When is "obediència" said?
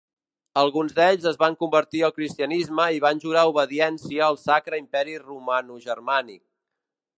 3.53-4.25